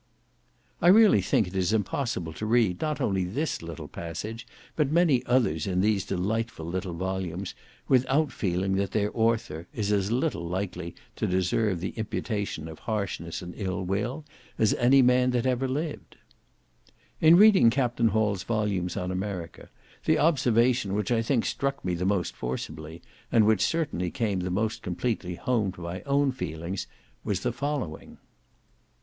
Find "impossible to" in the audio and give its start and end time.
1.71-2.45